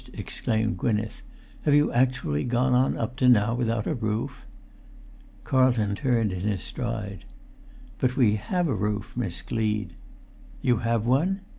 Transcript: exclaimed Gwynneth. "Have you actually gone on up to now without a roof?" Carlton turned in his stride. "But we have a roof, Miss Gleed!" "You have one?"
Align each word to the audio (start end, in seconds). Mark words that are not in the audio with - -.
exclaimed 0.13 0.79
Gwynneth. 0.79 1.21
"Have 1.61 1.75
you 1.75 1.91
actually 1.91 2.43
gone 2.43 2.73
on 2.73 2.97
up 2.97 3.17
to 3.17 3.29
now 3.29 3.53
without 3.53 3.85
a 3.85 3.93
roof?" 3.93 4.47
Carlton 5.43 5.93
turned 5.93 6.31
in 6.33 6.39
his 6.39 6.63
stride. 6.63 7.23
"But 7.99 8.17
we 8.17 8.37
have 8.37 8.67
a 8.67 8.73
roof, 8.73 9.13
Miss 9.15 9.43
Gleed!" 9.43 9.93
"You 10.59 10.77
have 10.77 11.05
one?" 11.05 11.41